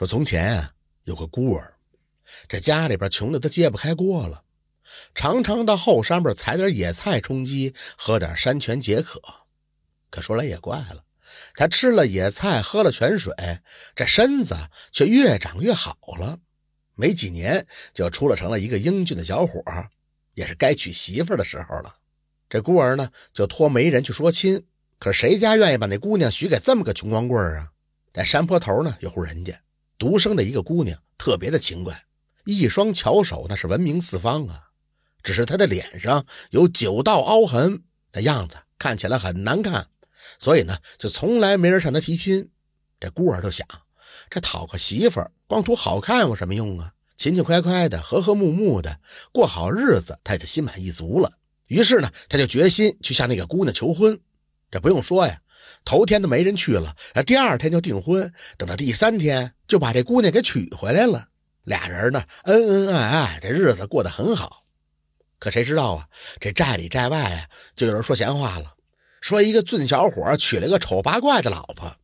[0.00, 0.72] 说从前啊，
[1.04, 1.74] 有个孤儿，
[2.48, 4.44] 这家里边穷的都揭不开锅了，
[5.14, 9.20] 常常到后山边采点野菜充饥，喝点山泉解渴。
[10.08, 11.04] 可说来也怪了，
[11.52, 13.34] 他吃了野菜，喝了泉水，
[13.94, 14.56] 这身子
[14.90, 16.38] 却越长越好了，
[16.94, 19.62] 没几年就出了成了一个英俊的小伙，
[20.32, 21.96] 也是该娶媳妇的时候了。
[22.48, 24.64] 这孤儿呢，就托媒人去说亲，
[24.98, 27.72] 可是谁家愿意把那姑娘许给这么个穷光棍啊？
[28.14, 29.60] 在山坡头呢，有户人家。
[30.00, 32.06] 独生的一个姑娘，特别的勤快，
[32.46, 34.70] 一双巧手那是闻名四方啊。
[35.22, 37.82] 只是她的脸上有九道凹痕，
[38.14, 39.88] 那样子看起来很难看，
[40.38, 42.48] 所以呢，就从来没人向她提亲。
[42.98, 43.66] 这孤儿就想，
[44.30, 46.94] 这讨个媳妇儿，光图好看有什么用啊？
[47.18, 51.32] 勤勤快快的，和和睦睦的过好日子，他就心满意足了。
[51.66, 54.18] 于是呢，他就决心去向那个姑娘求婚。
[54.70, 55.42] 这不用说呀。
[55.84, 56.94] 头天都没人去了，
[57.26, 61.28] 第二天就订婚，等到第三天就把这姑娘给娶回来了。
[61.64, 64.64] 俩人呢恩恩爱爱，这日子过得很好。
[65.38, 68.74] 可谁知道啊，这寨里寨外啊，就有人说闲话了，
[69.20, 71.96] 说一个俊小伙娶了个丑八怪的老婆。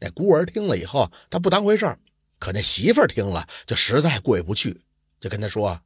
[0.00, 1.98] 那孤儿听了以后，他不当回事儿，
[2.38, 4.82] 可那媳妇儿听了就实在过意不去，
[5.20, 5.80] 就跟他说：“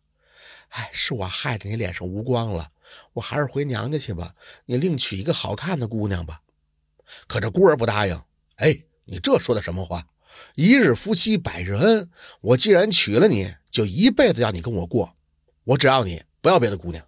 [0.70, 2.68] 哎，是我害得你脸上无光了，
[3.14, 4.34] 我还是回娘家去吧，
[4.66, 6.40] 你另娶一个好看的姑娘吧。”
[7.26, 8.20] 可这孤儿不答应。
[8.56, 8.74] 哎，
[9.04, 10.06] 你这说的什么话？
[10.54, 15.16] 一日夫妻百日恩，我既然娶了你，就一辈子要你跟我过。
[15.64, 17.06] 我只要你，不要别的姑娘。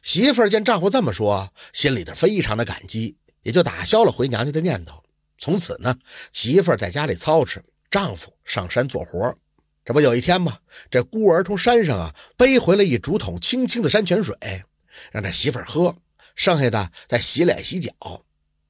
[0.00, 5.02] 媳妇儿见丈夫这么说，心里头非常的感激，也就打消了回娘家的念头。
[5.38, 5.98] 从此呢，
[6.32, 9.36] 媳妇儿在家里操持，丈夫上山做活。
[9.84, 10.58] 这不有一天吗？
[10.90, 14.36] 这孤儿从山上啊背回了一竹筒清清的山泉水，
[15.10, 15.96] 让这媳妇儿喝，
[16.34, 17.92] 剩下的再洗脸洗脚。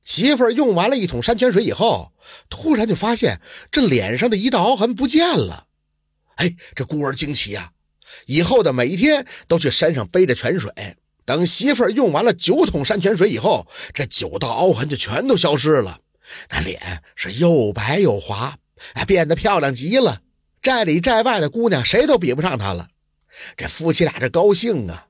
[0.04, 2.12] 媳妇儿用完了一桶山泉水以后，
[2.48, 5.66] 突然就发现这脸上的一道凹痕不见了。
[6.36, 7.70] 哎，这孤儿惊奇啊！
[8.26, 10.70] 以后的每一天都去山上背着泉水，
[11.24, 16.00] 等媳妇儿用完了九桶山泉水以后，这九道凹痕就全都消失了。
[16.50, 18.56] 那脸是又白又滑，
[18.94, 20.22] 哎，变得漂亮极了。
[20.60, 22.88] 寨里寨外的姑娘谁都比不上她了。
[23.56, 25.06] 这夫妻俩这高兴啊！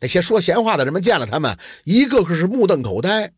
[0.00, 3.32] 那些说闲话的人们见了他们，一个个是目瞪口呆。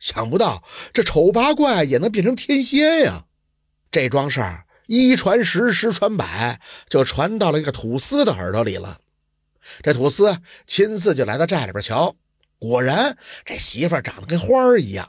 [0.00, 3.26] 想不到这丑八怪也能变成天仙呀！
[3.92, 8.98] 这桩事儿一传十，十传百，就传到了一个土司的耳朵里了。
[9.82, 12.16] 这土司亲自就来到寨里边瞧，
[12.58, 15.08] 果然这媳妇长得跟花儿一样。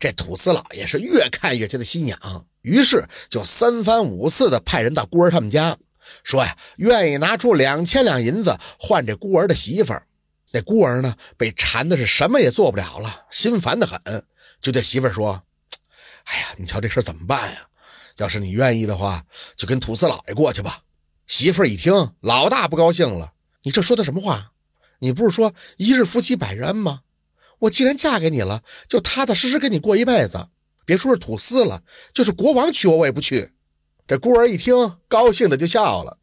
[0.00, 5.76] 这土司老爷是越看越觉得心痒，于是就三番五次的派人到孤儿他们家，
[6.24, 9.94] 说呀，愿意拿出两千两银子换这孤儿的媳妇。
[10.52, 14.24] 那孤儿呢，被缠的是什么也做不了了，心烦的很。
[14.60, 15.42] 就对媳妇儿说
[16.24, 17.66] ：“哎呀，你瞧这事怎么办呀？
[18.16, 19.24] 要是你愿意的话，
[19.56, 20.82] 就跟土司老爷过去吧。”
[21.26, 23.32] 媳妇儿一听，老大不高兴了
[23.62, 24.52] ：“你这说的什么话？
[24.98, 27.00] 你不是说一日夫妻百日恩吗？
[27.60, 30.48] 我既然嫁给你了，就踏踏实实跟你过一辈子。
[30.84, 31.82] 别说是土司了，
[32.12, 33.52] 就是国王娶我，我也不去。”
[34.06, 34.74] 这孤儿一听，
[35.06, 36.18] 高兴的就笑了。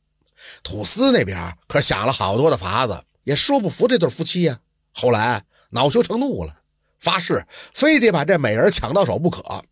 [0.62, 4.60] 土司那边可想了好多的法子，也说不服这对夫妻呀。
[4.92, 6.60] 后来恼羞成怒了。
[7.00, 9.64] 发誓非得把这美人抢到手不可。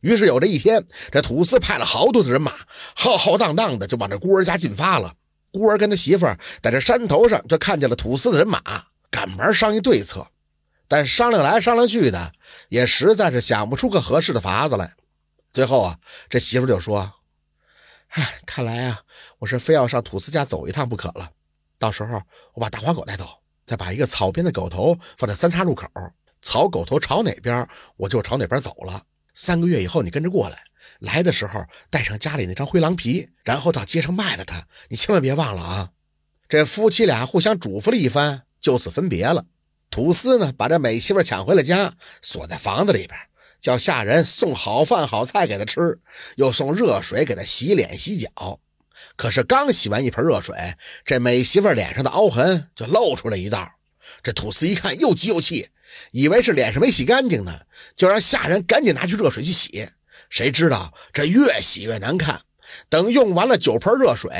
[0.00, 2.52] 于是有这一天，这土司派了好多的人马，
[2.94, 5.14] 浩浩荡荡的就往这孤儿家进发了。
[5.50, 6.26] 孤儿跟他媳妇
[6.62, 8.60] 在这山头上就看见了土司的人马，
[9.10, 10.28] 赶忙商议对策。
[10.86, 12.32] 但商量来商量去的，
[12.68, 14.94] 也实在是想不出个合适的法子来。
[15.52, 15.98] 最后啊，
[16.28, 17.14] 这媳妇就说
[18.10, 19.00] ：“哎，看来啊，
[19.40, 21.30] 我是非要上土司家走一趟不可了。
[21.78, 22.22] 到时候
[22.54, 23.26] 我把大黄狗带走，
[23.66, 25.86] 再把一个草编的狗头放在三岔路口。”
[26.48, 29.02] 草狗头朝哪边，我就朝哪边走了。
[29.34, 30.64] 三个月以后，你跟着过来。
[31.00, 34.66] 来的时候带上家里那张灰狼皮，然后到街上卖了它。
[34.88, 35.90] 你千万别忘了啊！
[36.48, 39.44] 这夫妻俩互相嘱咐了一番，就此分别了。
[39.90, 41.92] 土司呢，把这美媳妇抢回了家，
[42.22, 43.14] 锁在房子里边，
[43.60, 46.00] 叫下人送好饭好菜给他吃，
[46.36, 48.60] 又送热水给他洗脸洗脚。
[49.16, 50.56] 可是刚洗完一盆热水，
[51.04, 53.70] 这美媳妇脸上的凹痕就露出来一道。
[54.22, 55.68] 这土司一看，又急又气。
[56.12, 57.60] 以为是脸上没洗干净呢，
[57.96, 59.88] 就让下人赶紧拿去热水去洗。
[60.30, 62.40] 谁知道这越洗越难看。
[62.90, 64.30] 等用完了九盆热水，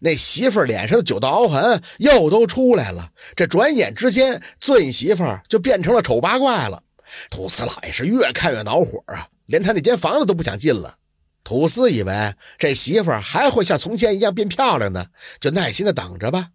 [0.00, 3.10] 那媳妇脸上的九道凹痕又都出来了。
[3.36, 6.82] 这转眼之间，俊媳妇就变成了丑八怪了。
[7.30, 10.96] 土司老爷是越看越恼火啊，连他那间房子都不想进了。
[11.44, 15.06] 土司以为这媳妇还会像从前一样变漂亮呢，
[15.38, 16.48] 就耐心的等着吧。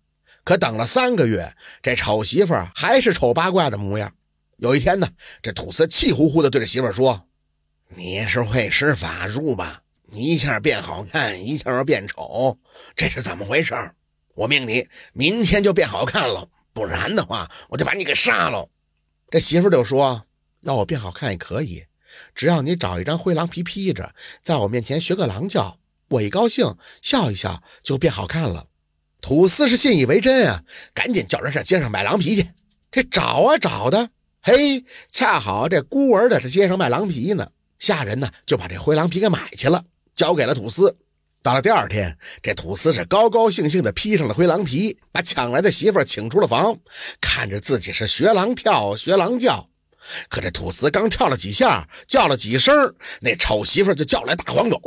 [0.44, 4.14] 可等了三个月，这丑媳妇还是丑八怪的模样。
[4.62, 5.08] 有一天呢，
[5.42, 7.26] 这土司气呼呼地对着媳妇说
[7.98, 9.82] ：“你是会施法术吧？
[10.12, 12.60] 你一下变好看，一下又变丑，
[12.96, 13.74] 这是怎么回事？
[14.36, 18.70] 我命你明天就变好看了，不然的话，我就把你给杀了。
[19.32, 20.28] 这媳妇就说
[20.62, 21.86] ：“要我变好看也可以，
[22.36, 24.14] 只要你找一张灰狼皮披着，
[24.44, 25.80] 在我面前学个狼叫，
[26.10, 28.68] 我一高兴笑一笑就变好看了。”
[29.22, 30.64] 土司是信以为真啊，
[30.94, 32.52] 赶紧叫人上街上买狼皮去。
[32.92, 34.12] 这找啊找的，
[34.44, 39.84] 嘿，恰好这孤儿在这街上卖狼皮呢，下人呢就把这灰狼皮给买去了，
[40.16, 40.98] 交给了土司。
[41.44, 46.76] 到了第二天，这土司是高高兴兴的披上了灰狼皮，把抢来的媳妇请出了房，
[47.22, 49.70] 看着自己是学狼跳，学狼叫。
[50.28, 52.74] 可这土司刚跳了几下，叫了几声，
[53.22, 54.80] 那丑媳妇就叫来大黄狗。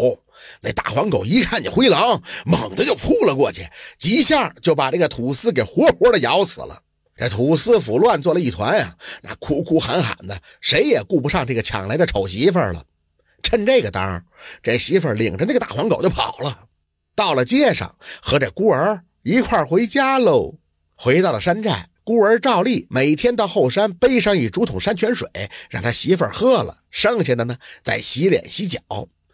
[0.62, 3.62] 那大黄狗一看见灰狼，猛地就扑了过去，
[3.98, 6.82] 几下就把这个土司给活活的咬死了。
[7.16, 12.84] 这土司府乱作了一团啊，那哭哭喊喊的，谁也顾不上这个抢来的丑媳妇了。
[13.42, 14.24] 趁这个当，
[14.62, 16.66] 这媳妇领着那个大黄狗就跑了，
[17.14, 20.56] 到了街上和这孤儿一块回家喽。
[20.96, 25.28] 回到了山寨，孤儿照例每天到后山背上一竹筒山泉水，
[25.70, 28.80] 让他媳妇喝了，剩下的呢再洗脸洗脚。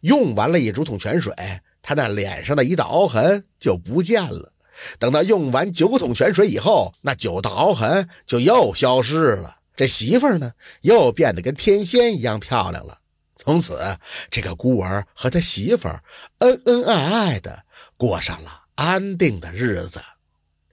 [0.00, 1.34] 用完了一竹筒泉水，
[1.80, 4.49] 他那脸上的一道凹痕就不见了。
[4.98, 9.58] 等到用完九桶泉水以后，那九道凹痕就又消失了。
[9.76, 13.00] 这媳妇儿呢，又变得跟天仙一样漂亮了。
[13.36, 13.96] 从此，
[14.30, 16.04] 这个孤儿和他媳妇儿
[16.38, 17.64] 恩恩爱爱的
[17.96, 20.00] 过上了安定的日子。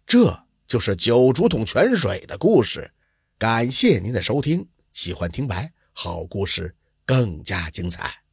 [0.06, 2.92] 这就是九竹筒泉水的故事。
[3.38, 6.76] 感谢您的收听，喜欢听白好故事
[7.06, 8.27] 更加精彩。